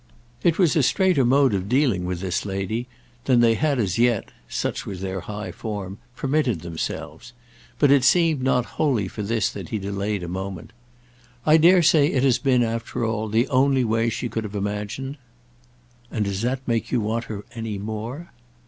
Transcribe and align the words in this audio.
It 0.41 0.57
was 0.57 0.75
a 0.75 0.81
straighter 0.81 1.23
mode 1.23 1.53
of 1.53 1.69
dealing 1.69 2.05
with 2.05 2.21
this 2.21 2.43
lady 2.43 2.87
than 3.25 3.39
they 3.39 3.53
had 3.53 3.77
as 3.77 3.99
yet—such 3.99 4.83
was 4.87 4.99
their 5.01 5.19
high 5.19 5.51
form—permitted 5.51 6.61
themselves; 6.61 7.33
but 7.77 7.91
it 7.91 8.03
seemed 8.03 8.41
not 8.41 8.65
wholly 8.81 9.07
for 9.07 9.21
this 9.21 9.51
that 9.51 9.69
he 9.69 9.77
delayed 9.77 10.23
a 10.23 10.27
moment. 10.27 10.73
"I 11.45 11.57
dare 11.57 11.83
say 11.83 12.07
it 12.11 12.23
has 12.23 12.39
been, 12.39 12.63
after 12.63 13.05
all, 13.05 13.27
the 13.27 13.47
only 13.49 13.83
way 13.83 14.09
she 14.09 14.27
could 14.27 14.43
have 14.43 14.55
imagined." 14.55 15.19
"And 16.09 16.25
does 16.25 16.41
that 16.41 16.67
make 16.67 16.91
you 16.91 16.99
want 16.99 17.25
her 17.25 17.45
any 17.53 17.77
more?" 17.77 18.31